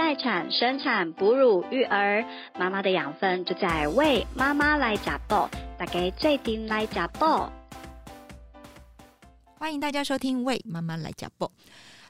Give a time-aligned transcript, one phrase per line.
[0.00, 2.24] 待产、生产、哺乳、育儿，
[2.58, 5.46] 妈妈的养分就在为妈妈来加爆，
[5.76, 7.52] 大家最顶来加爆。
[9.58, 11.48] 欢迎大家收听《为妈妈来加爆》。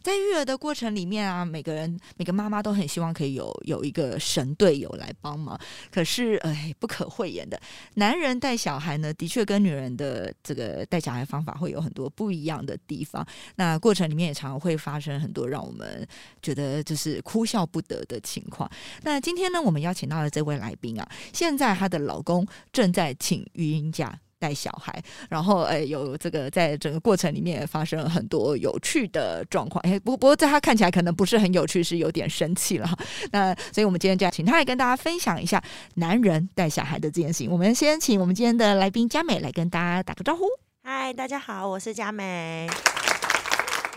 [0.02, 5.58] 在育儿的过程里面啊，每个人每个妈妈都很希望可以有有一个神队友来帮忙。
[5.90, 7.60] 可是，哎，不可讳言的，
[7.94, 13.26] 男人带小孩呢，的确跟女人的这个带小孩方法会有很多不一样的地方。
[13.56, 16.06] 那过程里面也常常会发生很多让我们
[16.42, 18.70] 觉得就是哭笑不得的情况。
[19.02, 24.18] 那今天呢，我们邀请到的这位来宾啊，现在她的老公正在请育婴假。
[24.40, 29.80] 带小孩，然后诶，有这个在整个过程里面发生了很多有趣的状况。
[29.82, 32.88] 诶，不不过在他看起来可能不是很有趣，是有点生气了。
[33.32, 35.62] 那所以我们今天就要请他来跟大家分享一下
[35.96, 37.50] 男人带小孩的这件事情。
[37.50, 40.44] 我们先请我们今天的来宾佳美来跟大家打个招呼。
[40.82, 42.66] 嗨，大家好，我是佳美。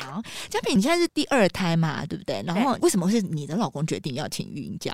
[0.02, 2.44] 好，佳美，你现在是第二胎嘛，对不对？
[2.46, 4.94] 然后为什么是你的老公决定要请育婴假？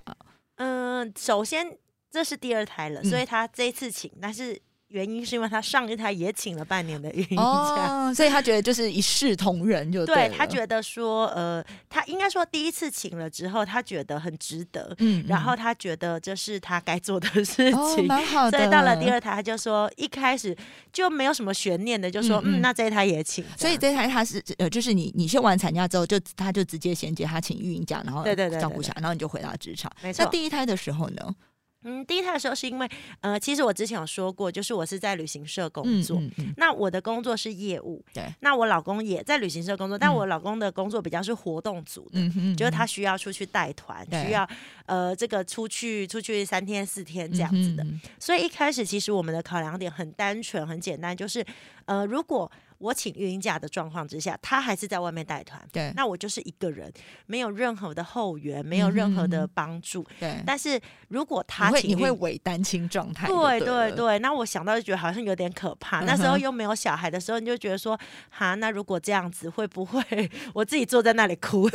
[0.57, 1.75] 嗯，首先
[2.11, 4.61] 这是第二胎了，所以他这一次请，但是。
[4.89, 18.57] 原因是因为他上一胎也请了半年的孕假，所以他觉得就是一视同仁，就对他觉得说，呃，他应该说第一次请了之后，他觉得很值得，嗯，然后他觉得这是他该做的事情，蛮好的。
[18.57, 20.57] 所以到了第二胎，他就说一开始
[20.91, 23.45] 就没有什么悬念的，就说，嗯，那这一胎也请。
[23.55, 29.91] 所以这一胎他是呃，就是你你休完产假之后，就他就直接衔接他请孕假，然后对对对照顾下，然后你就回到职场。
[30.01, 30.25] 没错。
[30.25, 31.35] 那第一胎的时候呢？
[31.83, 32.89] 嗯，第一胎的时候是因为，
[33.21, 36.21] 呃，其实我之前有说过，就是我是在旅行社工作，
[36.57, 42.19] 那我的工作是业务，对，那我老公也在旅行社工作，但我老公的工作比较是活动组的，
[42.55, 44.47] 就是他需要出去带团，需要
[44.85, 47.85] 呃这个出去出去三天四天这样子的，
[48.19, 51.45] 所以一开始其实我们的考量点很单纯很简单，就是
[51.85, 52.51] 呃如果。
[52.79, 56.91] 我请育婴假的状况之下，他还是在外面带团，对，那我就是一个人，
[57.25, 60.41] 没有任何的后援，没有任何的帮助，对。
[60.45, 64.17] 但是如果他请，你会伪单亲状态，对对对。
[64.19, 65.99] 那我想到就觉得好像有点可怕。
[66.01, 67.99] 那时候又没有小孩的时候，你就觉得说，
[68.29, 71.69] 哈，那如果这样子会不会我自己坐在那里哭？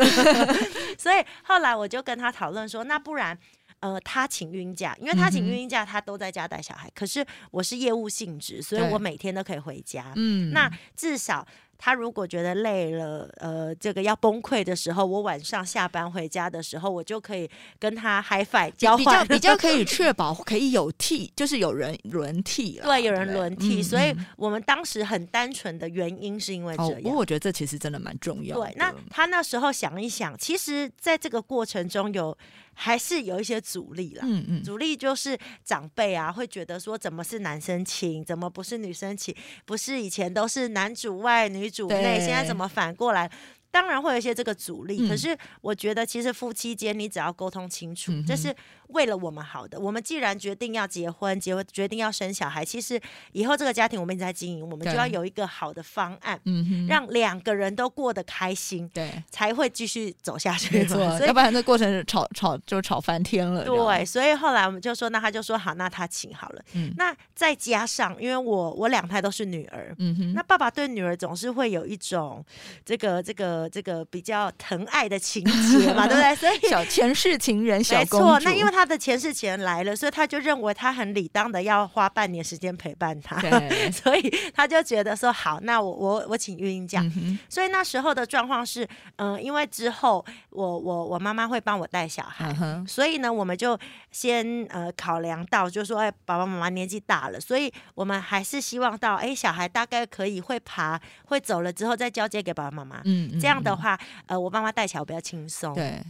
[0.99, 3.39] 所以后来我就跟他讨论说，那不然。
[3.85, 6.91] 呃，他请孕假，因为他请孕假，他都在家带小孩。
[6.95, 10.11] 可是我是业务性质，所以我每天都可以回家。
[10.17, 11.47] 嗯，那至少
[11.77, 17.47] 他如果觉得累了，呃，这个要崩溃的时候，我晚上下班回家的时候，我就可以
[17.79, 22.87] 跟他 high five 交换，比较可以 确保可以有替，就是有人轮替了。
[22.87, 23.83] 对，有人轮替。
[23.83, 27.03] 所以我们当时很单纯的原因是因为这样。
[27.03, 28.59] 不过我觉得这其实真的蛮重要。
[28.59, 32.35] 对，那他那时候想一想，其实在这个过程中有。
[32.75, 39.35] 还是有一些阻力啦，嗯嗯，阻力就是长辈啊会觉得说，怎么是男生请，怎么不是女生请？
[39.65, 43.31] 不是以前都是男主外女主内，现在怎么反过来？
[43.75, 48.55] 当然会有一些这个阻力，可是我觉得其实夫妻间你只要沟通清楚，这是
[48.91, 49.81] 为了我们好的。
[49.81, 53.01] 我们既然决定要结婚，结婚决定要生小孩，其实
[53.33, 60.79] 以后这个家庭我们一直在经营，我们就要有一个好的方案，嗯让两个人都过得开心，对，才会继续走下去。
[60.79, 63.65] 没错，要不然这过程吵吵就吵翻天了。
[63.65, 66.63] 对，所以后来我们就说，那他就说好，那他请好了。
[66.75, 72.45] 嗯那再加上，因为我我两胎都是女儿，嗯哼，那爸爸对女儿总是会有一种
[72.85, 73.64] 这个这个。
[73.69, 76.35] 这个比较疼爱的情节嘛， 对不对？
[76.37, 78.39] 所以小前世情人，小没错。
[78.41, 83.41] 那因为他的前世情人来了，所以他就认为他很理当的要花半年时间陪伴他，
[83.93, 87.05] 所以他就觉得说好，那我我我请孕婴假。
[87.49, 88.87] 所以那时候的状况是，
[89.17, 92.55] 嗯，因为之后我我我妈妈会帮我带小孩，
[92.87, 93.79] 所以呢，我们就
[94.11, 103.54] 先呃考量到，就说哎，爸爸妈妈年纪大了，所以我们还是希望到哎，小孩大概可以会爬会走了之后，再交接给爸爸妈妈，嗯，这样。
[103.63, 105.75] 这样的话，呃，我妈妈带起来我比较轻松。
[105.75, 106.03] 对，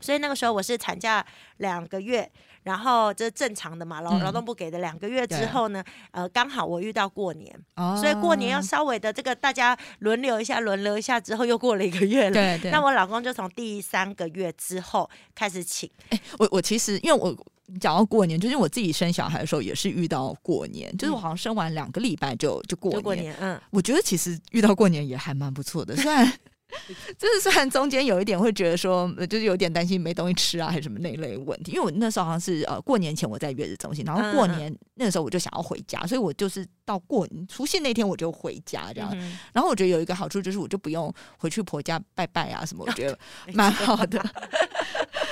[0.00, 1.24] 所以那个时候我是产假
[1.58, 2.30] 两个月，
[2.64, 12.32] 然后这正常的嘛，劳劳动部给的两个月之后呢，呃，刚好我遇到过年，哦所以过年要稍微的这个大家轮流一下，轮流一下之后又过了一个月了。
[12.32, 12.70] 对对。
[12.72, 15.88] 那我老公就从第三个月之后开始请。
[16.10, 17.34] 哎，我我其实因为我
[17.80, 23.34] 讲到过年，就是我自己生小孩的时候也是遇到过年，就是我好像生完两个礼拜就就过年。
[23.40, 26.30] 嗯，我觉得其实遇到过年也还蛮不错的，虽然。
[27.18, 31.72] 就是虽然中间有一点会觉得说，就是有点担心没东西吃啊，还是什么那一类问题。
[31.72, 39.10] 因为我那时候好像是呃过年前我在月子中心，然后过年那个时候我就想要回家，所以我就是到过除夕那天我就回家这样。
[39.52, 43.18] 然后我觉得有一个好处就是我就不用回去婆家拜拜啊什么，我觉得
[43.54, 44.22] 蛮好的。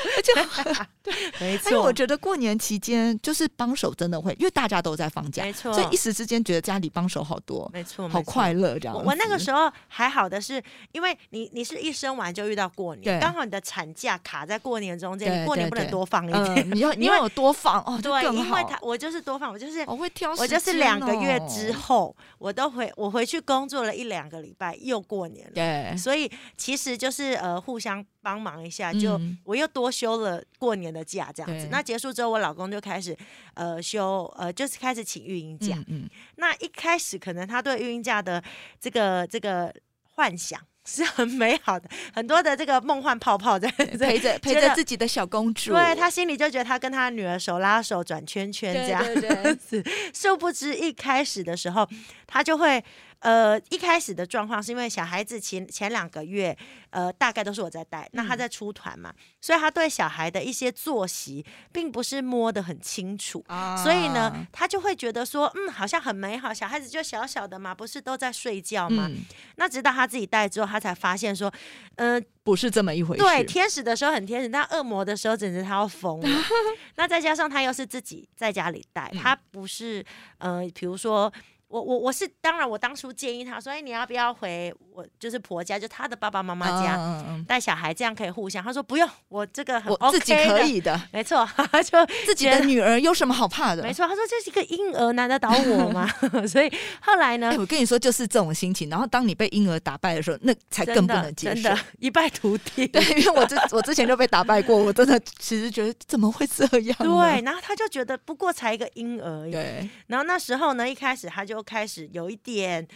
[0.16, 0.32] 而且
[1.02, 1.82] 对，没错。
[1.82, 5.72] 我觉得过年期间就是帮手真的会，因为大家都在放假，没错。
[5.72, 8.96] 所以一时之间觉得家里帮手好多，没错，好快乐这样。
[9.04, 10.62] 我那个时候还好的是，
[10.92, 28.04] 因为你你是一生完就遇到过年，刚好你的产假卡在过年中间，你过年不能多放一点， 你要你要有多放哦，对，因为他我就是多放，我就是我会挑，我就是两个月之后，我都回我回去工作了一两个礼拜，又过年了，对，所以其实就是呃互相。
[28.24, 31.68] 帮忙一下，就我又多休了过年的假，这样子。
[31.70, 33.14] 那结束之后，我老公就开始
[33.54, 35.76] 呃休呃，就是开始请育婴假。
[35.88, 38.42] 嗯，那一开始可能他对育婴假的
[38.80, 39.72] 这个这个
[40.14, 45.72] 幻想是很美好的，很多的这个梦幻泡泡在 陪着陪着自己的小公主。
[45.72, 49.84] 对他心里就觉得他跟他女儿手拉手转圈圈这样子。
[50.14, 51.86] 殊不知一开始的时候，
[52.26, 52.82] 他就会。
[53.22, 56.56] 呃，一开始的状况是因为小孩子前前两个月，
[56.90, 63.44] 呃，大概都是我在带，那他在出团嘛，所以他对小孩的一些作息并不是摸得很清楚，
[63.80, 69.08] 所以呢，他就会觉得说，嗯，好像很美好，小孩子就小小的嘛，不是都在睡觉吗？
[69.54, 71.52] 那直到他自己带之后，他才发现说，
[71.96, 73.22] 嗯，不是这么一回事。
[73.22, 76.44] 对，天使的时候很天使，但恶魔的时候简直他要疯了。
[76.96, 80.04] 那再加上他又是自己在家里带，他不是，
[80.38, 81.32] 呃，比如说。
[81.72, 91.48] 我我我是当然，我当初建议他说：“哎，你要不要回我就是婆家，就他的爸爸妈妈家带小孩，这样可以互相。”他说：“不用，我这个很 OK 自己可以的，没错。
[91.72, 93.82] ”他就自己的女儿有什么好怕的？
[93.82, 96.06] 没错，他说：“这是一个婴儿，难得倒我吗？
[96.46, 96.70] ”所以
[97.00, 98.90] 后来呢，我跟你说，就是这种心情。
[98.90, 101.70] 然后当你被婴儿打败的时候，那才更不能接受，
[102.00, 102.86] 一败涂地。
[102.86, 106.98] 对，因为我之我之前就被打败过，我真的其实觉得怎么会这样？
[106.98, 109.50] 对，然后他就觉得不过才一个婴儿。
[109.50, 112.38] 对，然后那时候呢，一开始他就开始有一。
[112.42, 112.86] 点，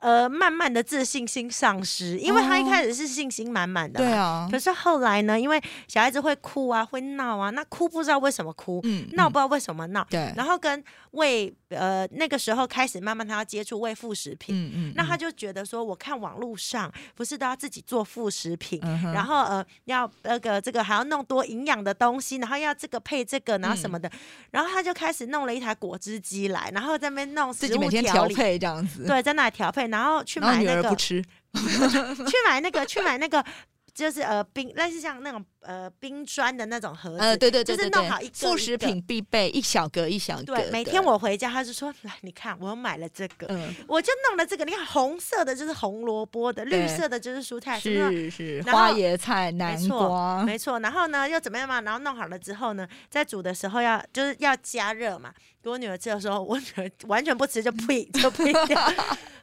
[0.00, 4.48] 呃，慢慢的自信心丧失，因为他一开始是信心满满的，对啊。
[4.50, 10.32] 可是后来呢，因为小孩子会哭啊，会闹啊，那哭不知道为什么哭，嗯，闹不知道为什么闹，对。
[10.34, 10.82] 然后跟
[11.12, 18.80] 喂，呃，那个时候开始慢慢他要接触喂副食品，嗯嗯，那他就觉得说，我看网络上不是都要自己做副食品，
[19.12, 24.10] 然后呃，要那个这个还要弄多营养的东西，然后要这个配这个，然后什么的，
[24.50, 29.04] 然后他就开始弄了一台果汁机来，然后在那边弄自己每天调配这样子。
[29.06, 31.22] 对，在那里调配，然后去买那个不吃，
[31.54, 33.44] 去买那个，去买那个，
[33.92, 35.44] 就是呃冰，类似像那种。
[35.62, 40.56] 呃，冰砖的那种盒子，呃，对对对，就是弄好一个副食品必备，一小格一小格。
[40.56, 43.46] 对，每天我回家，他就说：“来，你看，我买了这个，
[43.86, 44.64] 我就弄了这个。
[44.64, 50.80] 你看，红色的就是红萝卜的，绿色的就是蔬菜，是是花椰菜、南瓜，没错。
[50.80, 51.80] 然后呢，又怎么样嘛？
[51.82, 55.32] 然后弄好了之后呢，在煮的时候要就是要加热嘛。
[55.62, 58.80] 给我女儿吃的时候，我女儿完全不吃，就呸就呸 掉，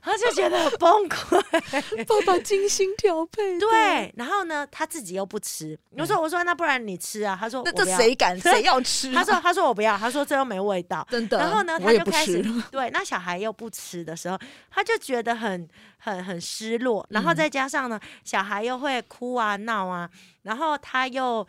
[0.02, 2.06] 她就觉得很崩溃。
[2.06, 4.12] 爸爸精心调配，对。
[4.18, 5.78] 然后呢，他自己又不吃。
[6.08, 7.38] 说我说那不然你吃啊？
[7.40, 9.14] 他说那这谁敢 谁要吃？
[9.14, 11.38] 他说他说我不要，他说这又没味道，真的。
[11.38, 14.40] 然后呢，他就开始 对那小孩又不吃的时候，
[14.72, 15.68] 他就觉得很
[15.98, 17.06] 很很失落。
[17.12, 20.10] 然后再加上呢，小孩又会哭啊闹啊，
[20.44, 21.46] 然后他又。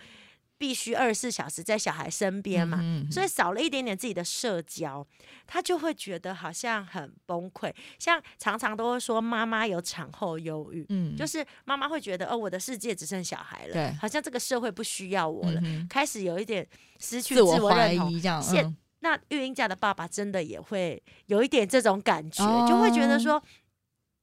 [0.59, 5.07] 必须二十四小时在小孩身边嘛，所以少了一点点自己的社交，
[5.47, 7.73] 他就会觉得好像很崩溃。
[7.99, 16.67] 像常常都会说妈妈有产后忧郁，嗯，就是妈妈会觉得哦，我的世界只剩小孩了，对，好像这个社会不需要我了，开始有一点
[16.99, 18.43] 失去自我怀疑这样。
[18.43, 23.43] 现那育婴假的爸爸真的也会有一点这种感觉，就会觉得说。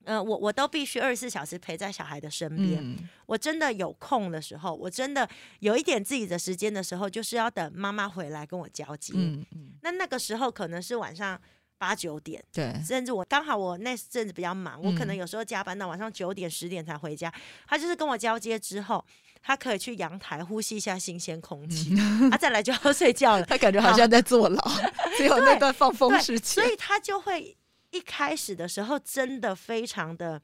[0.05, 2.95] 嗯，我我都必须二十四小时陪在小孩的身边。
[3.25, 5.27] 我真的有空的时候，我真的
[5.59, 9.13] 有一点自己的时间的时候，就是要等妈妈回来跟我交接。
[9.15, 9.71] 嗯嗯。
[9.81, 11.39] 那那个时候可能是晚上
[11.77, 17.33] 八九点，对，甚至我刚好我那阵子比较忙，我可能有时候加班到晚上九点十点才回家。
[17.67, 19.03] 他就是跟我交接之后，
[19.41, 21.95] 他可以去阳台呼吸一下新鲜空气，
[22.29, 23.45] 他再来就要睡觉了。
[23.49, 24.71] 他感觉好像在坐牢，
[25.17, 27.57] 只有那段放风时期，所以他就会。
[27.95, 30.41] 一开始的时候，真的非常的、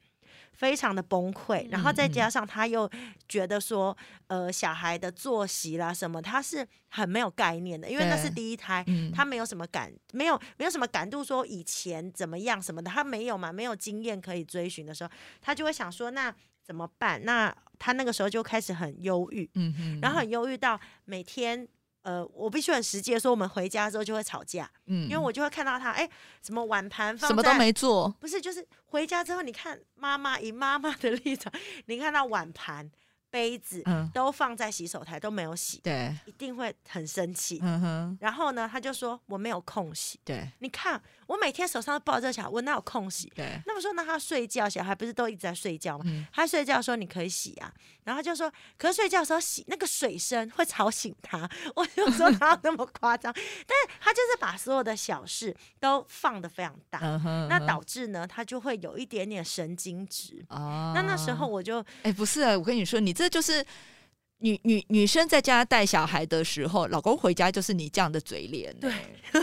[0.53, 2.89] 非常的崩溃，然后再加上他又
[3.27, 3.95] 觉得说，
[4.27, 17.21] 呃，小孩的作息啦什么，他是很没有概念的，因为那是第一胎，他没有什么感，没有没有什么感度，说以前怎么样什么的，他没有嘛，没有经验可以追寻的时候，他就会想说，那怎么办？
[17.25, 21.67] 那他那个时候就开始很忧郁，嗯然后很忧郁到每天。
[22.03, 26.09] 呃，我必须很实际的说，我们回家之后就会吵架，嗯，因为我就会看到他，哎，
[26.41, 31.51] 什么碗盘放什么都没做，不是，就是回家之后，你看妈妈以妈妈的立场，
[31.85, 32.89] 你看到碗盘
[33.29, 37.61] 杯子都放在洗手台都没有洗，对，一定会很生气。
[38.19, 40.19] 然后呢，他就说我没有空洗。
[40.25, 43.31] 对，你看我每天手上都抱着小孩，我哪有空洗？
[43.33, 43.57] 对。
[43.65, 46.03] 那么说，那他睡觉，小孩不是都一直在睡觉吗？
[46.33, 47.73] 他睡觉的时候你可以洗啊。
[48.03, 51.49] 然后就说，可是睡觉的时候洗那个水声会吵醒他。
[51.73, 53.31] 我就说哪有 那么夸张？
[53.33, 56.99] 但是他就是把所有的小事都放的非常大，
[57.47, 60.43] 那导致呢，他就会有一点点神经质。
[60.49, 60.91] 哦。
[60.93, 63.65] 那那时候我就，哎，不是啊，我跟你说，你这就是
[64.39, 68.75] 女女女生在家带小孩的时候，老公回家就是你这样的嘴脸。
[68.79, 68.91] 对。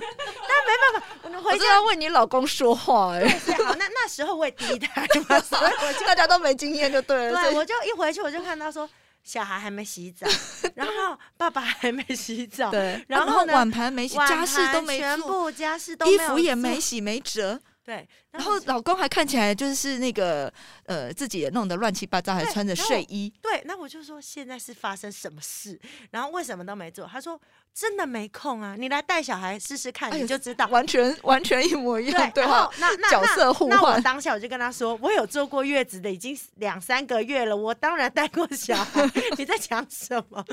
[1.43, 3.15] 回家要为你老公说话。
[3.15, 3.29] 哎，
[3.65, 7.43] 好，那那时候我也第一胎嘛，所 以我就大家都没经验就对了。
[7.43, 8.89] 对，我就一回去我就看到说。
[9.25, 10.27] 小孩还没洗澡，
[10.75, 20.51] 然后爸爸还没洗澡，对，然后碗盘没洗，家事都没全部家事都衣服也没洗没折，对，然后老公还看起来就是那个
[20.87, 25.79] 呃自己也弄得乱七八糟，还穿着睡衣，对，那我就说现在是发生什么事，
[26.11, 27.07] 然后为什么都没做？
[27.07, 27.39] 他说。
[27.75, 28.75] 真的没空啊！
[28.77, 32.31] 你来带小孩试试看，你就知道，完全 完全一模一样。
[32.33, 33.77] 对，那那角色互换。
[33.77, 39.09] 那我当下我就跟他说，我有坐过月子的，已经两三个月了，我当然带过小孩。
[39.39, 40.45] 你在讲什么？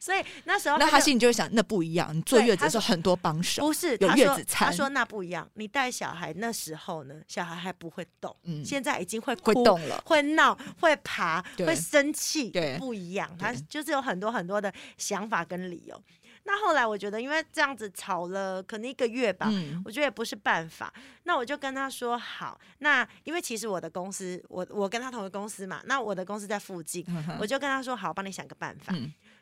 [0.00, 2.10] 所以那时候，那他心里就会想，那不一样。
[2.16, 4.68] 你坐月子的时候很多帮手，不是有月子餐。
[4.68, 13.30] 他说那不一样，你带小孩那时候呢，小孩还不会动，嗯，现在已经会会动了，会闹，会爬，会生气，对，不一样。
[13.38, 16.02] 他就是有很多很多的想法跟理由。
[16.44, 19.48] 那后来我觉得，因为这样子吵了可能一个月吧，
[19.84, 20.92] 我觉得也不是办法。
[21.24, 27.04] 那我就跟他说好，那因为其实我的公司，我我跟他同一个公司嘛，那我的公司在附近，
[27.38, 28.92] 我就跟他说好，帮你想个办法，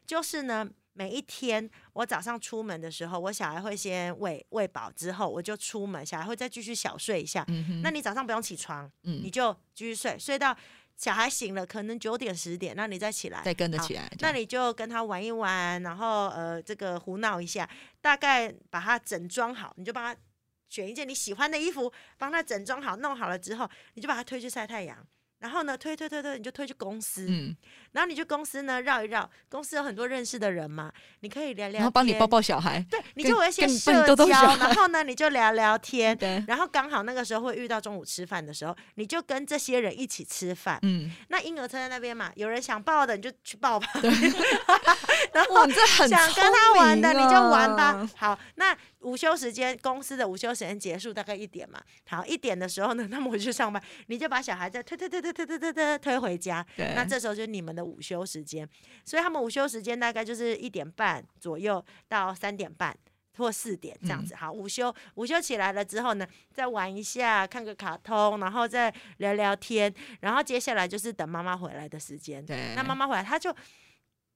[0.07, 7.45] 就是呢，每一天我早上出门的时候，我小孩会先喂喂饱之后，我就出门，小孩会再继续小睡一下。
[7.83, 10.57] 那你早上不用起床，你就继续睡，睡到。
[11.01, 17.67] 小孩醒了，可能九点十点，那你再起来，再跟着起来，那你就跟他玩一玩，然后呃，这个胡闹一下，
[18.03, 20.21] 大概把他整装好，你就帮他
[20.69, 25.07] 选一件你喜欢的衣服，帮他整装好，弄好了之后，你就把他推去晒太阳。
[25.39, 27.27] 然后呢，推推推推，你就推去公司。
[27.27, 27.57] 嗯。
[27.93, 31.79] 然后你去公司呢，绕一绕，公司有很多认识的人嘛，你可以聊聊。
[31.79, 32.85] 然后帮你抱抱小孩。
[32.91, 34.27] 对，你就有一些社交。
[34.27, 36.17] 然后呢，你就聊聊天。
[36.17, 36.43] 对。
[36.47, 40.79] 然后刚好那个时候会遇到中午吃饭的时候，你就跟这些人一起吃饭。
[40.83, 41.11] 嗯。
[41.29, 43.87] 那婴儿车在那边嘛，有人想抱的你就去抱吧。
[44.01, 44.11] 对。
[45.33, 45.69] 然后
[46.09, 48.09] 想跟他玩的你就玩吧。
[48.17, 48.77] 好，那。
[49.01, 51.81] 午休时间，公司的午休时间结束大概一点嘛。
[52.07, 56.63] 好，一点的时候呢，他们回去上班，你就把小孩再推推推推推推推推推回家。
[56.77, 58.69] 那这时候就是你们的午休时间，
[59.05, 62.97] 所以他们午休时间大概就是一点半左右到三点半
[63.37, 64.35] 或四点这样子。
[64.35, 72.45] 好，午休午休起来了之后呢，再玩一下，看个卡通，然后再聊聊天，然后接下来就是等妈妈回来的时间。
[72.45, 73.55] 对，那妈妈回来，他就。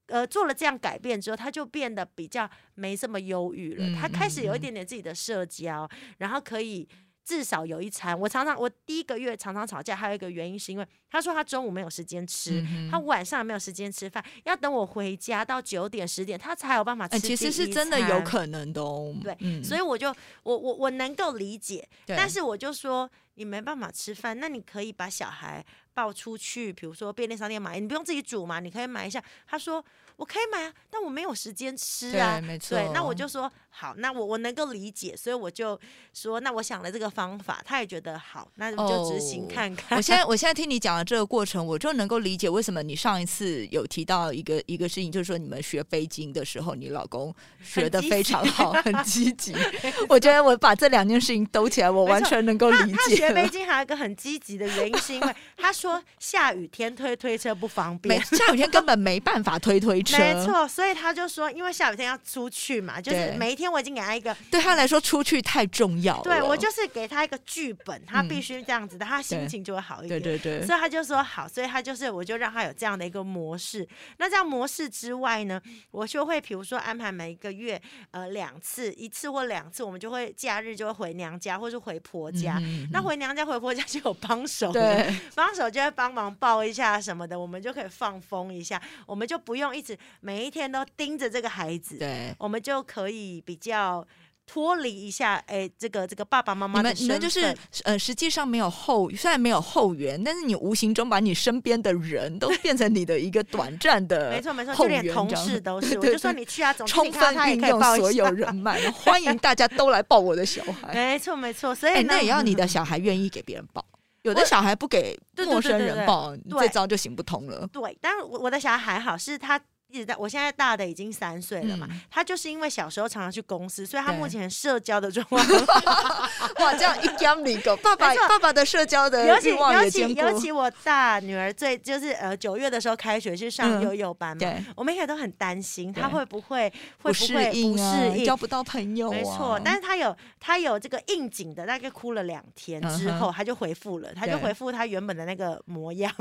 [0.07, 3.99] 呃，做了这样改变之后，他就变得比较没这么忧郁了。
[3.99, 6.87] 他开始有一点点自己的社交，然后可以
[7.23, 8.15] 至少有一餐。
[8.19, 17.19] 我常常，我第一个月常常吵架，还有一个原因是因为他说他中午没有时间吃，他晚上没有时间吃饭，要等我回家到九点十点，他才有办法吃。
[17.19, 19.15] 其实是真的有可能的哦。
[19.23, 25.65] 对，所以我就我我我能够理解，但是我就说你没办法吃饭，那你可以把小孩。
[25.95, 29.23] 抱出去，比如说便利商店买，你不用自己煮嘛，你可以买一下。
[29.47, 29.81] 他说
[30.17, 32.37] 我可以买啊，但我没有时间吃啊。
[32.37, 32.77] 对，没错。
[32.77, 35.79] 对，那我就说好，那我我能够理解，所以我就
[36.13, 39.97] 说，那我想了这个方法，他也觉得好，那就执行看看。
[39.97, 47.33] 我现在我现在听你讲的这个过程，我就能够理解为什么你上一次有提到一个一个事情，就是说你们学飞经的时候，你老公
[47.63, 49.53] 学的非常好，很积极。
[50.09, 52.97] 我觉得我把这两件事情兜起来，我完全能够理解。
[52.97, 56.01] 他学飞经还有一个很积极的原因，是因为 他说。
[56.17, 60.17] 下雨天推推车不方便，下雨天根本没办法推推 车。
[60.17, 66.19] 没错，所以他就说，因为下雨天要出去嘛，就是每一天我已经给他一个，对他来说出去太重要。
[66.23, 70.19] 对我就是给他一个剧本，他必须这样子的，他心情就会好一点。
[70.19, 73.87] 对对对，所以他就说好，所以他就是我就让他有这样的一个模式。
[74.17, 75.61] 那这样模式之外呢，
[75.91, 77.79] 我就会比如说安排每一个月
[78.11, 82.61] 呃两次，一次或两次，我们就会假日就会回娘家或是回婆家。
[82.91, 85.69] 那回娘家回婆家就有帮手， 对，帮手。
[85.75, 94.07] 就会帮忙抱一下什么的，我们就可以放风一下，我们就不用一直每一天都盯着这个孩子，对，我们就可以比较
[94.47, 113.83] 脱离一下，哎，这个这个爸爸妈妈们你们就是呃，实际上没有后，虽然没有后援，但是你无形中把你身边的人都 变成你的一个短暂的，没错没错，就连同事都 是，我就说你去啊，充分运用所有人脉， 欢迎大家都来抱我的小孩，没错没错，所以那也要你的小孩愿意给别人抱。
[114.21, 117.67] 有的小孩不给陌生人抱，这招就行不通了。
[117.71, 119.59] 对，但是我我的小孩还好，是他。
[119.95, 125.41] 一直在，我现在大的已经三岁了嘛，他就是因为小时候常常去公司，所以他目前社交的状况
[126.59, 136.71] 哇，这样一讲你个爸爸爸爸的社交的欲望也尤其尤其我大女儿最就是呃九月的时候开学去上悠悠班嘛，我们也都很担心他会不会
[137.01, 146.11] 会不会不适应，交不到朋友，没错，但是他有他有这个应景的，大概哭了两天之后，他就回复了，他就回复他原本的那个模样，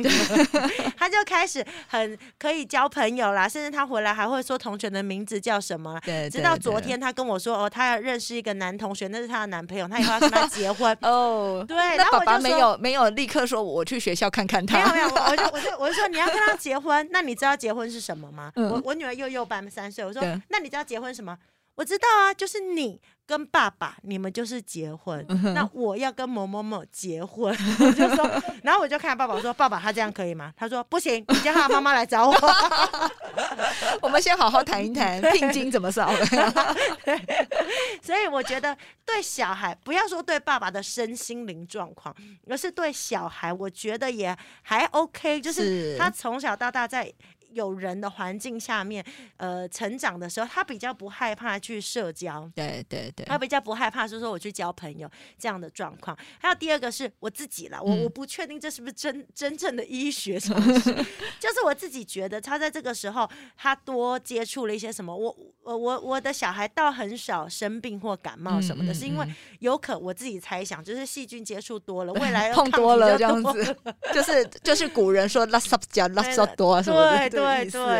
[0.96, 3.48] 他就开始很可以交朋友啦。
[3.48, 6.00] 甚至他回来还会说同学的名字叫什么？
[6.04, 11.64] 对，直到昨天他跟我说哦，他要认识一个男同学，那是他的男朋友，他以后要跟他 结婚哦。
[11.66, 18.52] 对，然后我就没有没有立刻说我去学校看看他，没有没有，我就 我就我就说你要跟他结婚，那你知道结婚是什么吗？
[18.56, 21.36] 我我女儿幼幼班三岁，我说那你知道结婚什么？
[21.74, 23.00] 我知道啊，就是你。
[23.26, 25.26] 跟爸爸，你们就是结婚。
[25.54, 27.50] 那我要跟某某某结婚，
[27.80, 32.36] 我就说，然后我就看爸爸说：“爸爸，他这样可以吗？”他说：“不行，你叫他妈妈来找我。
[34.02, 36.12] ”我们先好好谈一谈聘金怎么扫。
[38.04, 38.76] 所以我觉得
[39.06, 42.14] 对小孩，不要说对爸爸的身心灵状况，
[42.50, 45.40] 而是对小孩，我觉得也还 OK。
[45.40, 47.10] 就是他从小到大在。
[47.54, 49.04] 有人的环境下面，
[49.36, 56.16] 呃，成长的时候，他比较不害怕去社交，对对对，他比较不害怕，是说我去交朋友这样的状况。
[56.38, 60.92] 还有第二个是我自己了，我我不确定这是不是真真正的医学常识，
[61.40, 69.26] 就是我自己觉得他在这个时候，他多接触了一些什么，我我我我的小孩倒很少生病或感冒什么的，是因为
[69.60, 73.76] 有可我自己猜想，就是细菌接触多了，未来 碰多了这样子，
[74.12, 77.18] 就是就是古人说拉萨加拉萨多什么的。
[77.18, 77.43] 对对，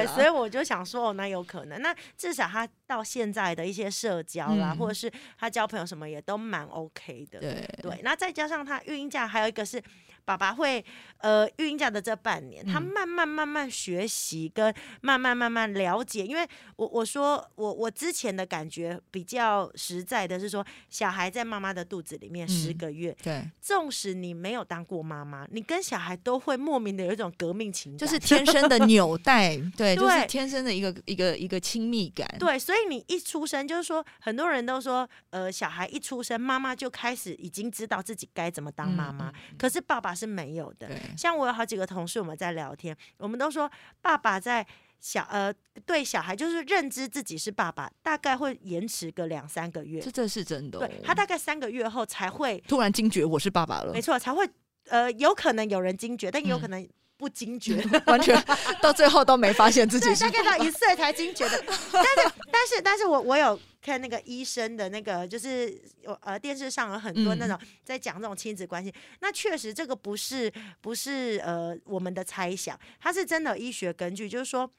[0.07, 1.81] 所以我就想说，哦，那有可能。
[1.81, 7.41] 那至少他到现在的一些社交啦，或者是他交朋友什么，也都蛮 OK 的。
[7.41, 9.83] 对对，那再加上他育婴假，还有一个是。
[10.25, 10.83] 爸爸会，
[11.19, 16.25] 呃，育婴假的这半年，他慢慢慢慢学习，跟慢慢慢慢了解。
[16.27, 32.27] 因为我我说我我之前的感觉比较实在的是说，小孩在妈妈的肚子里面十个月，对，纵使你没有当过妈妈，你跟小孩都会莫名的有一种革命情感，就是天生的纽带， 对，就是天生的一个一个一个亲密感。
[32.39, 40.14] 对，所以你一出生，就是说很多人都说，呃，小孩一出生，妈妈就开始已经知道自己该怎么当妈妈，可是爸爸。
[40.15, 40.89] 是没有的。
[41.17, 44.67] 像我有好几个同事，我们在聊天，我们都说爸爸在
[45.01, 45.53] 小呃
[45.85, 50.01] 对小孩就是认知自己是爸爸，大概会延迟个两三个月。
[50.01, 50.79] 这这是真的。
[50.79, 53.93] 对他大概三个月后才会突然惊觉我是爸爸了。
[53.93, 54.49] 没错，才会
[54.89, 58.43] 呃有可能有人惊觉，但也有可能不惊觉， 完全
[58.81, 60.25] 到最后都没发现自己是。
[60.25, 61.63] 大概到一岁才惊觉的。
[61.93, 63.59] 但是但是但是我我有。
[63.85, 74.73] 看那个医生的那个，就是有呃电视上有很多那种在讲这种亲子关系，那确实这个不是不是呃我们的猜想，它是真的医学根据，就是说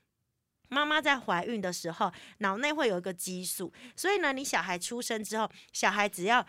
[0.69, 6.43] 妈妈在怀孕的时候脑内会有一个激素，所以呢你小孩出生之后，小孩只要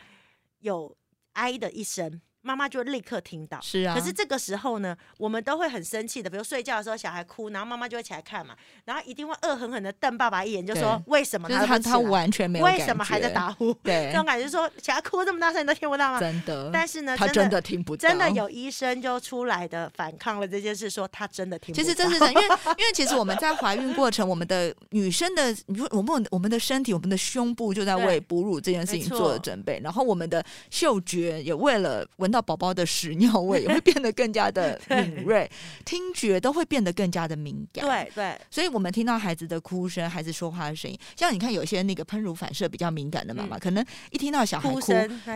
[0.61, 0.97] 有
[1.35, 2.23] 哀的一声。
[2.47, 3.93] 妈妈就立刻听到，是啊。
[3.93, 8.55] 可是这个时候呢，我们都会很生气的，比如睡觉的时候小孩哭，然后妈妈就会起来看嘛，
[8.85, 13.75] 然后一定会恶狠狠的瞪爸爸一眼，就说为什么他他完全没有为什么还在打呼？
[13.83, 16.21] 对，这种感觉说小孩哭这么大声你都听不到吗？
[16.21, 16.71] 真的。
[16.73, 18.09] 但是呢，他真的听不到。
[18.09, 21.83] 真的有医生就出来的反抗了这件事，说他真的听不到。
[21.83, 22.43] 其实这是因为
[22.79, 25.57] 因为其实我们在怀孕过程，我们的女生的
[25.91, 33.17] 我们我们的身体，我们的胸部就在为哺乳这件事情做了准备，然后我们的嗅觉也为了闻到宝宝的屎。
[33.17, 35.51] 尿味也会变得更加的 敏锐，
[35.87, 37.83] 听觉都会变得更加的敏感。
[37.83, 44.81] 对对，所以我们听到孩子的哭声、孩子说话的声音，像你看，有些那个喷乳反射比较敏感的妈妈，可能一听到小孩哭，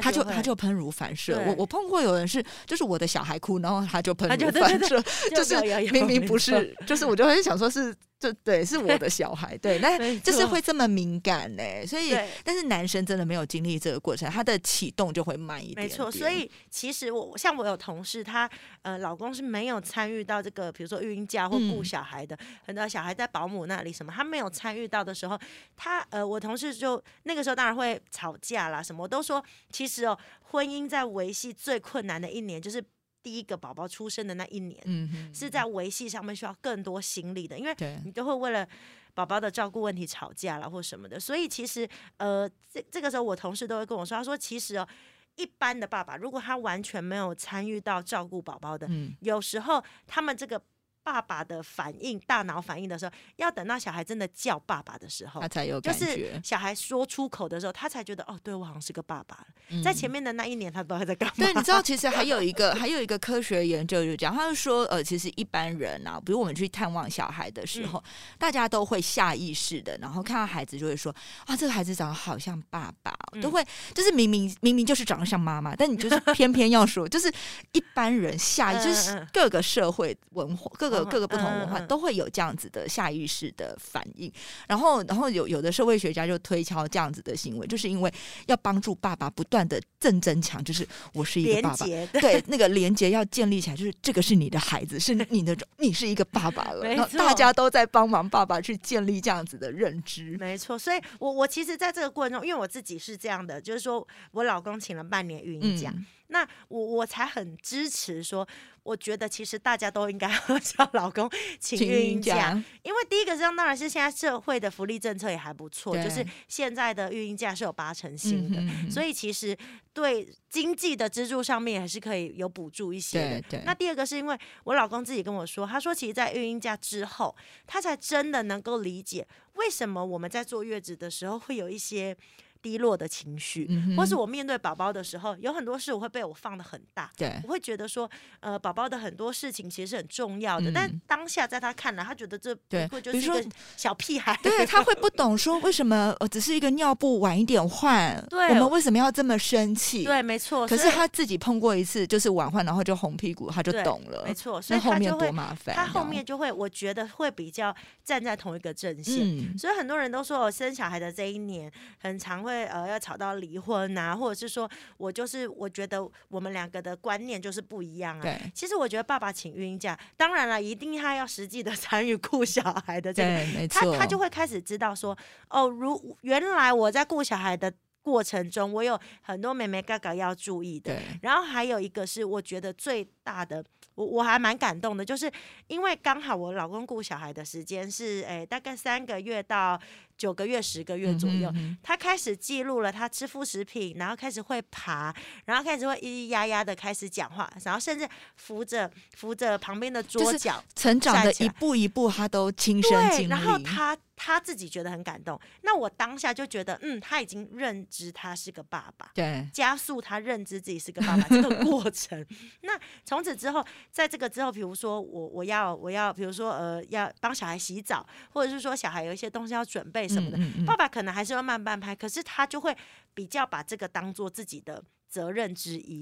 [0.03, 1.43] 他就他就喷乳反射。
[1.47, 5.03] 我我碰过有人是，就是我的小孩哭，然后他就喷乳反射，
[5.35, 5.59] 就是
[5.91, 7.95] 明明不是，就是我就会想说是。
[8.21, 15.87] 这对是我的小孩，对，那就是会这么敏感呢，所以，但是男生真的没有经历这个过程，他的启动就会慢一点。
[15.87, 18.49] 没错，所以其实我像我有同事，他
[18.83, 25.41] 呃老公是没有参与到这个，比如说育婴假或顾小孩的，很多小孩在保姆那里什么，他没有参与到的时候，
[25.75, 32.85] 他呃我同事就那个时候当然会吵架啦，什么都说，其实哦，婚姻在维系最困难的一年就是。
[33.23, 38.67] 第一个宝宝出生的那一年，嗯，是在维系上面需要更多心力的，因为你都会为了
[39.15, 44.89] 宝宝的照顾问题吵架了或什么的，所以其实呃，这这个时候我同事都会跟我说，他说其实哦，
[45.37, 50.63] 一般的爸爸如果他完全没有参与到照顾宝宝的，嗯有时候他们这个
[51.03, 56.41] 爸爸的反应，大脑反应的时候，要等到小孩真的叫爸爸的时候，他才有感觉。
[56.45, 59.83] 小孩说出口的时候，他才觉得哦，对我好像是个爸爸了。
[59.83, 61.35] 在前面的那一年，他不知道在干嘛。
[61.37, 68.03] 对，你知道，其实还有一个， 还有一个科学研究就讲，他就说，呃，其实一般人啊，比如我们去探望小孩的时候，
[68.39, 71.15] 大家都会下意识的，然后看到孩子就会说，
[71.47, 77.33] 啊，这个孩子长得好像爸爸，都会就是明明明明就是长得像妈妈，但你就是偏偏要说，就是
[77.73, 81.00] 一般人下意 就是各个社会文化各。
[81.05, 84.33] 各各个不同文化都会有这样子的下意识的反应，
[84.67, 88.13] 然后然后有有的社会学家就推敲这样子的行为，就是因为
[88.47, 91.87] 要帮助爸爸不断的正增强，就是我是一个爸爸，
[92.21, 100.79] 对那个连接要建立起来，就是这个是你的孩子，是你的，你是一个爸爸了， 然后大家都在帮忙爸爸去建立这样子的认知，没错。
[100.79, 105.93] 所以我我其实在这个过程中，因为我自己是这样的，就是说我老公请了半年孕假。
[106.31, 108.47] 那我我才很支持说，
[108.83, 110.29] 我觉得其实大家都应该
[110.63, 119.57] 叫老公请孕假，因为第一个是当然是现在社会的福利政策也还不错，就是现在的孕假是有八成新的，所以其实
[119.93, 123.63] 对经济的支柱上面还是可以有补助一些的。
[123.67, 127.35] 那第二个是因为我老公自己跟我说，他说其实，在孕假之后，
[127.67, 132.17] 他才真的能够理解为什么我们在坐月子的时候会有一些。
[132.63, 143.43] 低落的情绪，或是我面对宝宝的时候，有很多事我会被我放的很大，对，我会觉得说，呃，宝宝的很多事情其实是很重要的，但当下在他看来，他觉得这对，比如说
[143.77, 150.05] 小屁孩，对他会不懂说为什么呃只是一个尿布晚一点换， 对，我们为什么要这么生气？
[150.05, 150.67] 对，没错。
[150.67, 154.61] 可是他自己碰过一次，就是晚换，然后就红屁股，他就懂了，没错。
[154.61, 159.57] 所以后面多麻烦，他后面就会，我觉得会比较站在同一个阵线。
[159.59, 163.31] 所以很多人都说，我生小孩的这一年，很常会呃要吵到。
[163.41, 168.21] 离婚啊，或者是说我就是我觉得我们两个的观念就是不一样啊。
[168.23, 175.17] 对，其实我觉得爸爸请孕假，当然了，一定他要实际的 参与顾小孩的这个，他他就会开始知道说，
[175.49, 180.99] 哦，如原来我在顾小孩的过程中，我有很多妹妹哥哥要注意的。
[181.23, 183.65] 然后还有一个是，我觉得最大的。
[183.97, 185.31] 我我还蛮感动的，就是
[185.67, 189.79] 因为刚好我老公顾小孩的时间是诶大概三个月到
[190.21, 191.51] 九个月十个月左右，
[191.83, 198.07] 他开始记录了他吃副食品，然后开始会爬，然后开始会咿咿呀呀的开始讲话，然后甚至
[198.37, 203.97] 扶着扶着旁边的桌角，成长的一步一步他都亲身经历，然后他。
[204.23, 212.23] 他自己觉得很感动，那我当下就觉得，嗯，他已经认知他是个爸爸，对，加速他认知自己是个爸爸这个 过程。
[212.61, 222.77] 那从此之后，在这个之后，比如说我我要我要，比如说呃，要帮小孩洗澡，或者是说小孩有一些东西要准备什么的，爸爸可能还是会慢半拍，可是他就会
[223.15, 224.83] 比较把这个当做自己的。
[225.11, 226.01] 责任之一，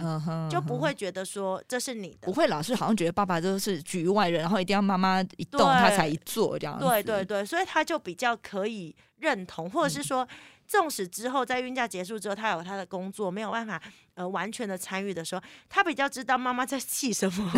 [0.50, 6.78] 就不会觉得说这是你的，不会老是好像觉得爸爸就是局外人，然后一定要妈妈一动他才一做这样。
[6.78, 10.28] 对对对，所以他就比较可以认同，或者是说。
[10.68, 13.80] 纵使之后在孕假结束之后，他有他的工作，没有办法
[14.14, 17.50] 呃完全的参与的时候，他比较知道妈妈在气什么。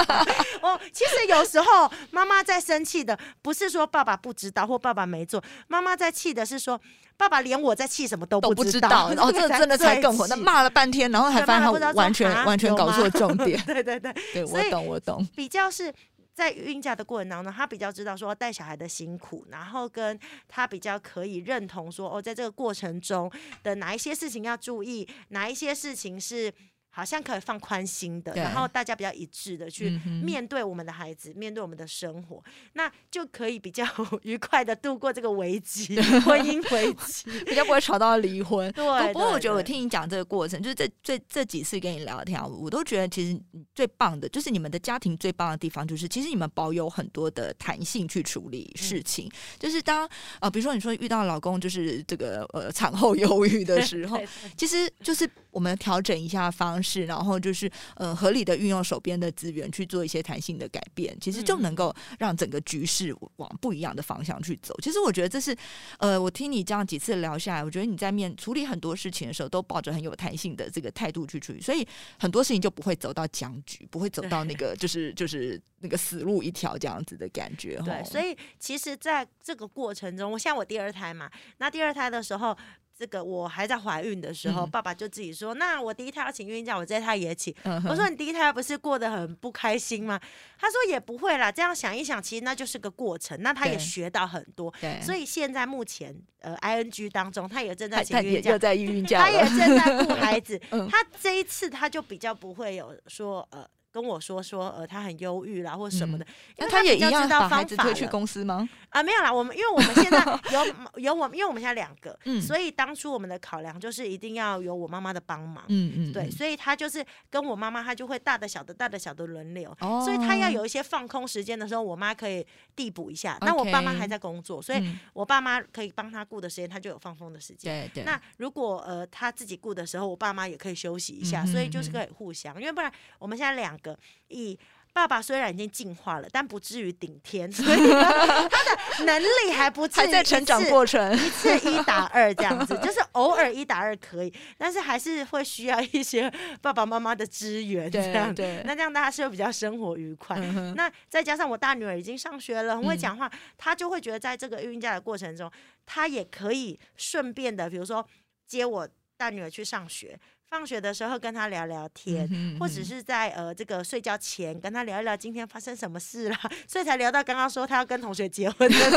[0.62, 6.80] 哦，其实有时候妈妈在生气的不是说爸爸不知道或爸爸没做，妈妈在气的是说
[7.18, 9.10] 爸爸连我在气什么都不知道。
[9.18, 13.62] 哦，这 真的才更火，那骂了半天，然后还发现他完全完全搞错重点。
[13.66, 15.92] 对对对，对我懂我懂，比较是。
[16.36, 26.52] 在孕假的过程当中，他比较知道说带小孩的辛苦，然后跟他比较可以认同说哦，在这个过程中的哪一些事情要注意，哪一些事情是。
[26.96, 29.90] 好像可以放宽心的，然后大家比较一致的去
[30.24, 33.84] 面对我们的孩子，面对我们的生活，那就可以比较
[34.24, 38.72] 愉快的度过这个危机，婚姻危机， 比较不会吵到离婚。
[38.72, 43.38] 对，不过我觉得我听你讲这个过程，就是这这这几次跟你聊天，我都觉得其实
[43.74, 49.30] 最棒的，就是你们的家庭最棒的地方，就是其实你们保有很多的弹性去处理事情。
[49.58, 50.08] 就是当
[50.40, 54.18] 呃，比如说你说遇到老公就是这个呃产后忧郁的时候，
[54.56, 56.85] 其实就是我们调整一下方式。
[56.86, 64.72] 是，然后就是呃，合理的运用手边的资源去做一些弹性的改变，其实就能够让整个局势往不一样的方向去走。
[64.80, 65.56] 其实我觉得这是
[65.98, 71.86] 呃，我听你这样几次聊下来，我觉得你在面处理很多事情的时候，都抱着很有弹性的这个态度去处理，所以
[72.18, 77.80] 很多事情就不会走到僵局，不会走到那个 就是就是那个死路一条这样子的感觉。
[77.84, 82.56] 对，所以其实在这个过程中，我像我第二胎嘛，那第二胎的时候。
[82.98, 87.54] 这个我还在怀孕的时候，爸爸就自己说：“那我第一胎要请孕假，我这胎也请。”
[87.86, 90.18] 我说：“你第一胎不是过得很不开心吗？”
[90.58, 93.38] 他说：“也不会啦，这样想一想，其实那就是个过程。
[93.42, 94.72] 那他也学到很多。
[95.02, 100.58] 所以现在目前呃，ing 当中，他也正在请孕假，在孕假，他也正在顾孩子。
[100.90, 106.26] 他这一次他就比较不会有说呃。”跟我说说，呃，他很忧郁啦，或什么的。
[106.58, 108.68] 那他也一样把孩子推去公司吗？
[108.96, 115.62] 啊，没有啦，我们因为我们现在 有有我，因为我们现在两个，所以当初我们的考量就是一定要有我妈妈的帮忙。
[115.68, 119.70] 嗯嗯，对，所以他就是跟我妈妈，他就会大的小的大的小的轮流。
[119.80, 120.00] 哦。
[120.02, 123.36] 所以他要有一些放空时间的时候，我妈可以递补一下。
[123.42, 124.82] 那我爸妈还在工作，所以
[125.12, 127.90] 我爸妈可以帮他顾的时间，他就有放风的时间。
[127.92, 128.04] 对对。
[128.04, 133.94] 那如果呃他自己顾的时候，我爸妈也可以休息一下，所以就是可以互相，因为不然我们现在两个
[134.28, 134.58] 以。
[134.96, 146.32] 爸爸虽然已经进化了，但不至于顶天， 所以他的能力还不还在成长过程，一次一打二这样子， 就是偶尔一打二可以，但是还是会需要一些
[146.62, 148.34] 爸爸妈妈的支援这样。
[148.34, 150.38] 对，那这样大家是会比较生活愉快。
[150.74, 155.52] 那再加上我大女儿已经上学了，很会讲话，她就会觉得在这个孕假的过程中，
[155.84, 158.02] 她也可以顺便的，比如说
[158.46, 160.18] 接我大女儿去上学。
[160.48, 166.36] 放学的时候跟她聊聊天，或者是在呃这个睡觉前跟她聊一聊今天发生什么事了，
[166.68, 168.88] 所以才聊到刚刚说他要跟同学结婚， 就是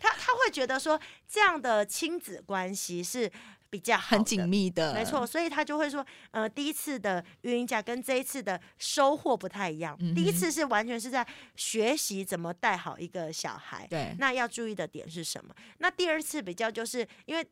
[0.00, 3.30] 他他会觉得说这样的亲子关系是
[3.70, 15.54] 比较很紧密的，没错，所以他就会说，呃，第一次的孕假跟这一次的收获不太一样，第一次是完全是在学习怎么带好一个小孩，对，那要注意的点是什么？
[15.78, 17.46] 那第二次比较就是因为。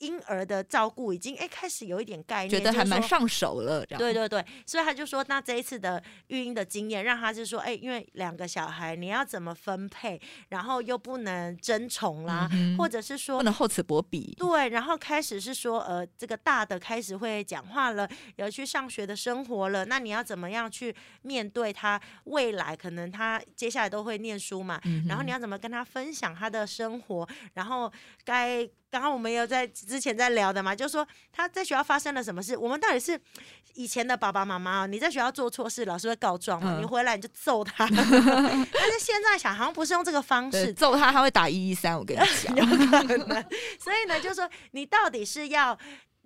[0.00, 3.86] 婴儿的照顾已经哎开始有一点概念，觉得还蛮上手了。
[3.86, 14.34] 对对对，所以他就说，那这一次的育婴的经验，让他是说，哎，因为两个小孩，你要怎么分配，然后又不能争宠啦，或者是说不能厚此薄彼。
[14.38, 22.74] 对，然后开始是说，呃，这个大的开始会讲话了，有去上学的生活了，那你要怎么样去面对他未来？
[22.74, 27.92] 可能他接下来都会念书嘛，然后你要怎么跟他分享他的生活，然后
[28.24, 28.68] 该。
[28.90, 33.18] 刚刚我们有在之前在聊的嘛，就是说他在学校发生了什么事，我们到底是
[33.74, 36.76] 以前的爸爸妈妈，你在学校做错事，老师会告状嘛？
[36.80, 43.44] 你回来你就揍他， 但是现在想好像不是用这个方式揍他，他会打一一三，我跟你讲， 有可能。
[43.78, 45.78] 所以呢，就是说你到底是要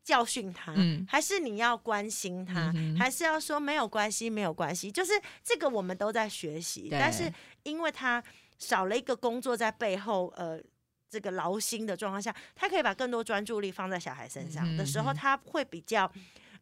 [0.03, 0.75] 教训他，
[1.07, 4.91] 还是你要关心他，还是要说没有关系，没有关系？
[4.91, 7.31] 就是这个我们都在学习，但是
[7.65, 8.25] 因为他
[8.59, 10.59] 少了一个工作在背后，呃。
[11.15, 16.11] 这个劳心的状况下，他可以把更多专注力放在小孩身上的时候，他会比较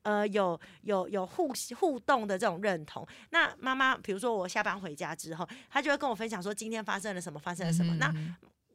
[0.03, 3.07] 呃有有有互互动的这种认同。
[3.31, 7.95] 那妈妈，比如说我下班回家之后，他就会跟我分享说今天发生了什么，发生了什么。
[7.95, 8.13] 那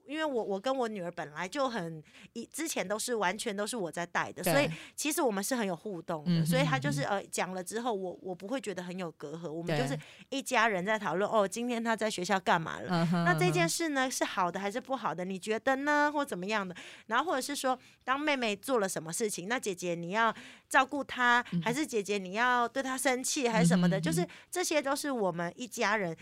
[0.08, 2.02] 因为我我跟我女儿本来就很
[2.34, 13.06] 一之前都是完全都是我在带的，所以其实我们是很有互动的，所以他就是呃讲了之后，我我不会觉得很有隔阂，我们就是一家人在讨论哦，今天他在学校干嘛了？
[13.26, 15.26] 那这件事呢是好的还是不好的？
[15.26, 16.10] 你觉得呢？
[16.14, 16.76] 或怎么样的？
[17.08, 20.34] 然后或者是说，当妹妹做了什么事情，那姐姐你要
[20.70, 24.00] 照顾她，还是姐姐你要对她生气，还是什么的？
[24.00, 26.16] 就是这些都是我们一家人。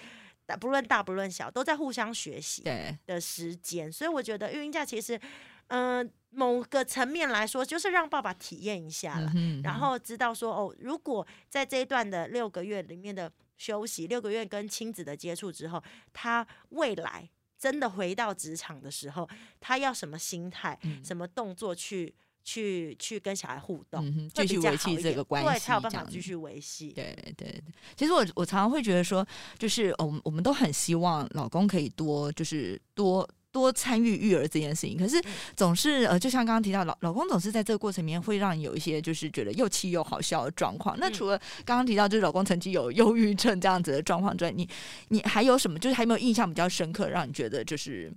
[0.60, 2.64] 不论大不论小，都在互相学习
[3.06, 5.18] 的时间，所以我觉得育婴假其实，
[5.68, 9.32] 嗯，某个层面来说，就是让爸爸体验一下了，
[9.64, 15.82] 然后知道说，哦，如果在这一段的六个月里面的休息，六个月跟亲子的接触之后，
[16.12, 19.30] 他未来真的回到职场的时候，
[19.60, 22.14] 他要什么心态、什么动作去。
[22.46, 26.94] 去去跟小孩互动，继续维系这个关系，对，才有办法继续维系。
[26.94, 27.64] 对对对，
[27.98, 29.26] 其实我我常常会觉得说，
[29.58, 34.96] 就是我们我们都很希望老公可以多，就是多多参与育儿这件事情。
[34.96, 35.20] 可是
[35.56, 40.96] 总是呃，就像刚刚提到，老老公总是在这个过程里面会让你有一些就是觉得又气又好笑的状况。
[41.00, 44.70] 那除了刚刚提到就是老公曾经有忧郁症这样子的状况之外，你
[45.08, 45.80] 你还有什么？
[45.80, 48.14] 就是还有没有印象比较深刻，让你觉得就是？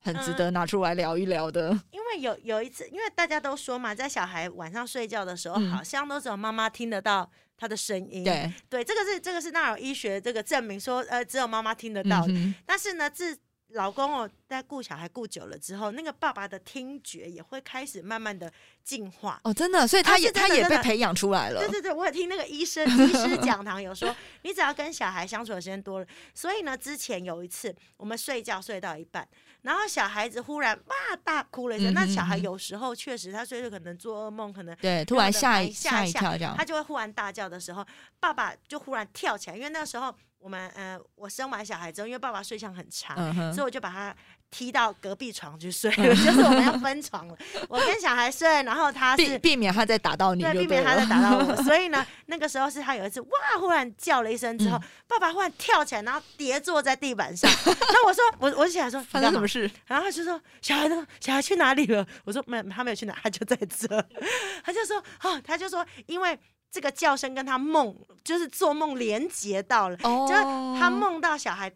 [0.00, 8.24] 很值得拿出来聊一聊的， 因为有有一次，因为大家都说嘛，在小孩晚上睡觉的时候，好像都只有妈妈听得到他的声音。
[8.24, 12.24] 对对，这个是这个是那有医学这个证明说，呃，只有妈妈听得到。
[12.64, 13.36] 但是呢，自
[13.72, 18.50] 老公哦，在顾小孩顾久了之后，那个爸爸的听觉也会开始慢慢的
[18.82, 19.38] 进化。
[19.44, 21.60] 哦，真的，所以他也他也被培养出来了。
[21.60, 29.28] 对对对，我有听那个医生 医师讲堂有说，你只要跟小孩相处的时间多了，所以呢，之前有一次我们睡觉睡到一半。
[29.62, 30.94] 然后小孩子忽然哇
[31.24, 37.86] 大哭了一声，那小孩有时候确实他睡着可能做噩梦，可能对突然吓一吓一跳这样，他就会忽然大叫的时候，
[38.20, 43.14] 爸爸就忽然跳起来，因为那时候我们呃我生完小孩之后，因为爸爸睡相很差，
[43.52, 44.14] 所以我就把他。
[44.50, 47.36] 踢到隔壁床去睡， 就是我们要分床了。
[47.68, 51.56] 我跟小孩睡，然后他是避免他再打到你，对，避免他再打到我。
[51.64, 53.28] 所以呢，那个时候是他有一次哇，
[53.60, 57.50] 忽然叫了一声之后，爸爸忽然跳起来，然后跌坐在地板上。
[57.64, 59.70] 那我说，我我起来说发生什么事？
[59.86, 61.06] 然后他就说小孩呢？
[61.20, 62.06] 小孩去哪里了？
[62.24, 63.86] 我说没，他没有去哪，他就在这。
[64.64, 66.38] 他就说哦，他就说因为。
[66.70, 70.42] 这个叫声跟他梦就是做梦连接到了，就是
[70.78, 71.72] 他梦到小孩。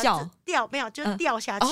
[0.00, 1.66] 叫掉没有，就掉下去，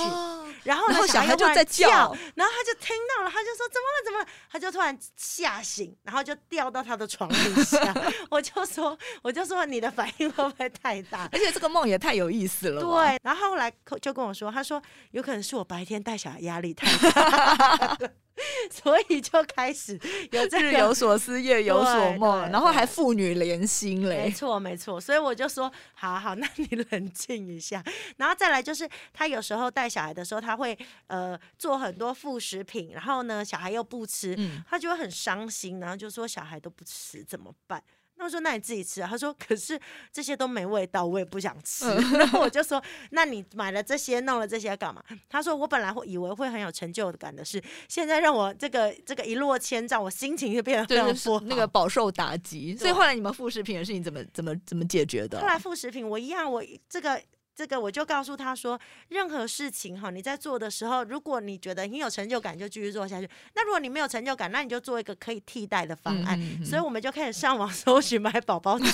[0.64, 1.88] 然后呢，小孩就在叫，
[2.34, 7.94] 然后他就听到了，他就说怎么了怎么了，他就突然吓醒，然后就掉到他的床底下。
[8.30, 11.28] 我就说我就说你的反应会不会太大？
[11.32, 12.80] 而且这个梦也太有意思了。
[12.80, 17.96] 对，然后后来就跟我说，他说有可能是我白天带小孩压力太大。
[18.70, 19.98] 所以就开始
[20.32, 24.24] 有这日有所思夜有所梦，然后还父女连心嘞。
[24.24, 27.82] 没错没错，所以我就说，好好，那你冷静一下。
[28.16, 30.76] 然后再来就是，他有时候带小孩的时候，他会
[31.06, 34.36] 呃做很多副食品，然后呢，小孩又不吃，
[34.68, 37.82] 他就会很伤心，然后就说小孩都不吃怎么办？
[38.20, 39.80] 他说：“那你自己吃啊。”他说：“可是
[40.12, 41.86] 这些都没味道，我也不想吃。
[42.18, 52.76] ”然后我就说：“那你买了这些，弄了这些干嘛？”他说：“我本来会以为会很有成就感的事，现在让我这个这个一落千丈，我心情就变得非常不那个饱受打击。
[52.76, 55.40] 所以后来你们副食品的事情怎么怎么怎么解决的？
[55.40, 57.20] 后来副食品我一样，我这个。”
[57.60, 63.28] 这个我就告诉他说，任何事情哈，你在做的时候，如果你觉得你有成就感，就继续做下去。
[63.52, 66.40] 那如果你没有成就感，那你就做一个可以替代的方案。
[66.64, 68.86] 所以我们就开始上网搜寻买宝宝粥。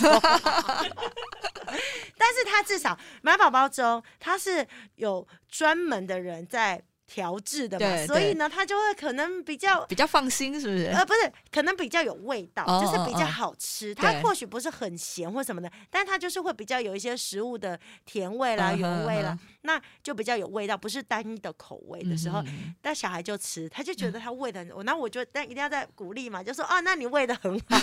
[2.19, 6.83] 但是他至少买宝宝粥，他是有专门的人在。
[7.07, 10.87] 调制的嘛，所以呢，它就会可能比较比较放心，是不是？
[10.87, 13.95] 呃，不是，可能比较有味道，就是比较好吃。
[13.95, 22.43] 它或许不是很咸或什么的，但它就是会比较有一些食物的甜味啦、原味啦，那就比较有味道，不是单一的口味的时候。
[22.83, 27.77] 但小孩就吃，他就觉得他喂的很，那我就但一定要在鼓励嘛，就说啊，那你喂的很好。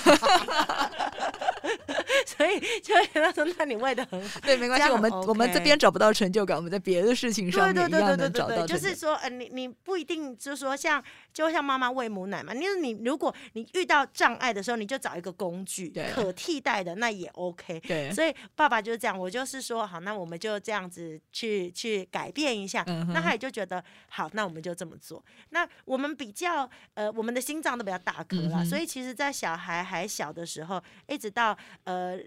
[2.37, 4.39] 所以就跟他说，那你喂的很好。
[4.41, 8.67] 对，没关系，我们我们这边找不到成就感，我们在别的事情上面一样能找到。
[8.67, 9.13] 就是说。
[9.23, 11.01] 呃，你你不一定就是说像
[11.33, 17.79] 就像妈妈喂母奶嘛，因为你如果你遇到障碍的时候，你就找一个工具可替代的，那也 OK。
[17.81, 25.23] 对，所以爸爸就是这样，我就是说好，那我们就这样子去去改变一下，那他也就觉得好，那我们就这么做。
[25.49, 32.19] 那我们比较呃，我们的心脏都比较大颗了，所以其实，在小孩还小的时候，一直到呃。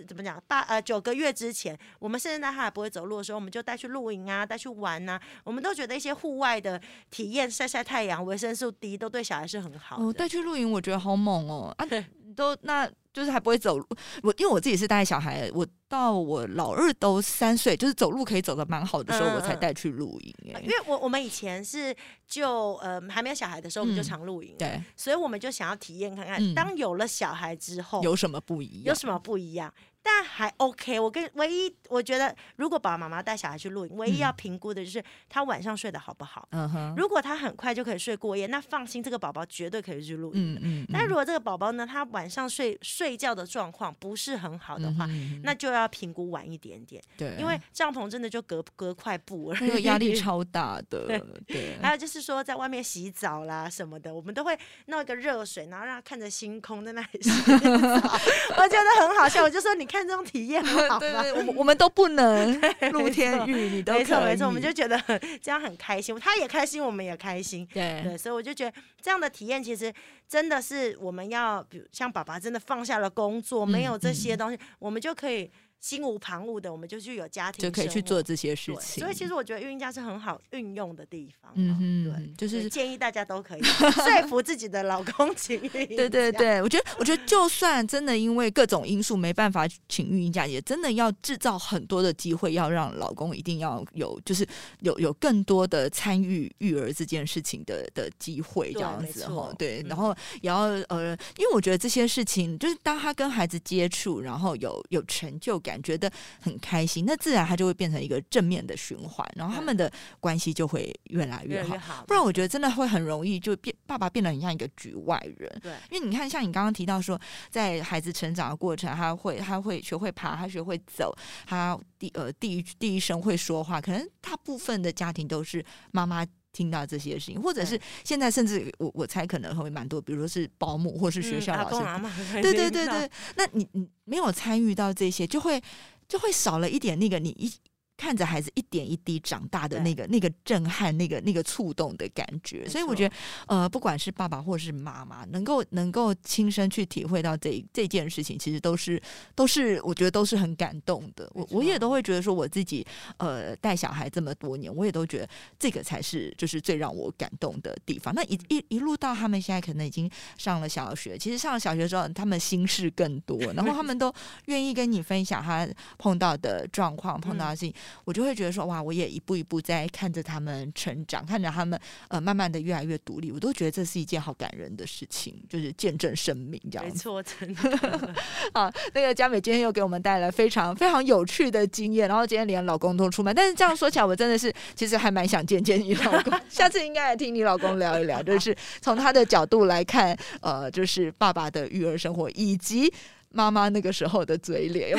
[0.00, 0.42] 这怎么讲？
[0.46, 5.20] 八呃九个月之前，我们甚至在他还不会走路的时候，我们就带去露营啊，带去玩啊。
[5.44, 6.80] 我们都觉得一些户外的
[7.10, 10.12] 体验，晒晒太阳，维生素 D 都对小孩是很好的。
[10.12, 11.74] 带去露营，我觉得好猛哦！
[11.78, 11.86] 啊，
[12.36, 12.90] 都那。
[13.16, 13.86] 就是还不会走路，
[14.22, 20.34] 我因为我自己是带小孩，我到我老二都三岁，就是走路可以走的蛮好的时候，我才带去露营。
[20.62, 21.94] 因为我我们以前是
[22.26, 28.84] 就呃还没有小孩的时候，我们就常露营，对，所以我们就想要体验看看，当有了小孩之后有什么不一样？
[28.86, 29.72] 有什么不一样？
[30.08, 36.46] 但还 OK，我跟唯一我觉得，如果爸爸妈妈带小孩去露营，唯一要评估的就是他晚上睡得好不好。
[36.52, 36.94] 嗯哼。
[36.96, 40.54] 如果他很快就可以睡过夜，那放心，这个宝宝绝对可以去露营。
[40.54, 40.86] 嗯嗯。
[40.92, 45.08] 但如果这个宝宝呢，他晚上睡睡觉的状况不是很好的话，
[45.42, 47.02] 那就要评估晚一点点。
[47.18, 47.34] 对。
[47.38, 51.06] 因为帐篷真的就隔隔块布， 那个压力超大的。
[51.06, 51.76] 对对。
[51.82, 57.58] 还有就是说，在外面洗澡啦什么的，我们都会弄一个热水，然后让他看着星空在那里洗澡。
[58.56, 60.06] 我觉得很好笑，我就说你看。
[60.06, 62.60] 这种体验很好， 对对，我们我们都不能
[62.92, 64.96] 露天浴，你都没错没错，我们就觉得
[65.42, 69.92] 这样很开心，他也开心，我们也开心，对对，所以我就觉得这样的体验其实
[70.28, 75.50] 真的是我们要，比如像爸爸真的放下了工作，没有这些东西，我们就可以。
[75.80, 79.02] 心无旁 �right 的，我们就去有家庭，就可以去做这些事情。
[79.02, 81.52] 所以其实我觉得孕假是很好运用的地方。
[81.54, 85.70] 嗯嗯，对，就是建议大家都可以 说服自己的老公请孕。
[85.70, 94.46] 对对对，我觉得我觉得就算真的因为各种因素没办法请孕假，也真的要制造很多的机会，要让老公一定要有，就是
[94.80, 99.52] 有有更多的参与育儿这件事情的的机会，这样子哈。
[99.58, 105.60] 对，然后也要呃，因为我觉得这些事情，就是当他跟孩子接触，然后有有成就。
[105.66, 112.04] 感觉得很开心，那自然他就会变成一个正面的循环，然后他们的关系就会越来越好。
[112.06, 115.60] 不然我觉得真的会很容易就变，爸爸变得很像一个局外人。
[115.60, 121.12] 对，因为你看，像你刚刚提到说，在孩子成长的过程，他会他会学会爬，他学会走，
[121.46, 126.24] 他第呃第一第一声会说话，可能大部分的家庭都是妈妈。
[126.56, 133.10] 听到这些事情，或者是现在甚至我我猜可能会蛮多，比如说是保姆或是学校老师，对对对对。
[133.36, 135.62] 那你你没有参与到这些，就会
[136.08, 137.52] 就会少了一点那个你一
[137.96, 143.14] 看着孩子一点一滴长大的那个那个震撼、那个那个触动的感觉，所以我觉得，
[143.46, 149.00] 呃，不管是爸爸或是妈妈，能够能够亲身去体会到这这件事情，其实都是
[149.34, 151.30] 都是我觉得都是很感动的。
[151.34, 155.28] 我我也都会觉得说，我自己呃带小孩这么多年，我也都觉得
[155.58, 158.14] 这个才是就是最让我感动的地方。
[158.14, 164.12] 那一一一路到他们现在可能已经上了小学，其实上了小学之后，他们心事更多，然后他们都
[164.46, 165.66] 愿意跟你分享他
[165.96, 167.74] 碰到的状况、 碰到的事情。
[168.04, 171.78] 我就会觉得说哇，我也一步一步在看着他们成长，看着他们
[172.08, 176.86] 呃慢慢的越来越独立，我都觉得这是一件好感人的事情，就是见证生命这样。
[176.86, 178.14] 没错，真的。
[178.54, 192.92] 好，那个佳美今天又给我们带来非常非常有趣的经验，然后今天连老公都出门，但是这样说起来，我真的是其实还蛮想见见你老公，下次应该来听你老公聊一聊，就是从他的角度来看，呃，就是爸爸的育儿生活以及。
[193.36, 194.96] 妈妈那个时候的嘴脸？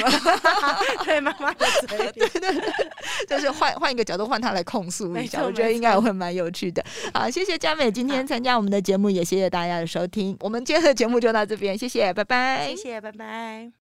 [1.04, 2.72] 对妈妈的嘴脸， 对对对，
[3.28, 6.84] 就是换换一个角度，换他来控诉一下，我觉得应该会蛮有趣的。
[7.14, 10.38] 好，谢谢佳美今天参加我们的节目，也谢谢大家的收听。
[10.40, 13.72] 我们今天的节目就到这边，谢谢，拜拜，谢谢，拜拜。